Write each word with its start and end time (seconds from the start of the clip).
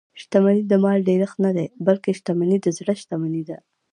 شتمني 0.21 0.61
د 0.71 0.73
مال 0.83 0.99
ډېرښت 1.09 1.37
نه 1.45 1.51
دئ؛ 1.57 1.67
بلکي 1.87 2.11
شتمني 2.19 2.57
د 2.61 2.67
زړه 2.77 2.93
شتمني 3.01 3.43
ده. 3.49 3.57